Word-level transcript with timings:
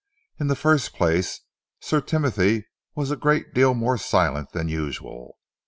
In 0.39 0.47
the 0.47 0.55
first 0.55 0.93
place, 0.95 1.41
Sir 1.79 2.01
Timothy 2.01 2.65
was 2.95 3.11
a 3.11 3.15
great 3.15 3.53
deal 3.53 3.75
more 3.75 3.99
silent 3.99 4.51
than 4.51 4.67
usual. 4.67 5.37